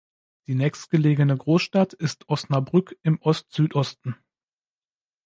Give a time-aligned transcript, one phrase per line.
[0.47, 4.15] Die nächstgelegene Großstadt ist Osnabrück im Ost-Südosten.